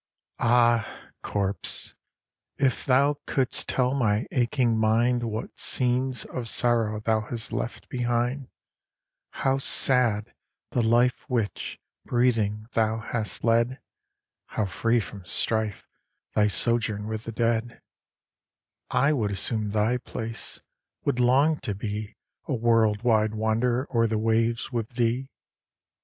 [0.39, 1.93] 'Ah, corpse!
[2.57, 8.49] if thou couldst tell my aching mind What scenes of sorrow thou hast left behind,
[9.29, 10.33] How sad
[10.71, 13.79] the life which, breathing, thou hast led,
[14.47, 15.87] How free from strife
[16.33, 17.79] thy sojourn with the dead;
[18.89, 20.61] I would assume thy place
[21.05, 22.15] would long to be
[22.47, 25.29] A world wide wanderer o'er the waves with thee!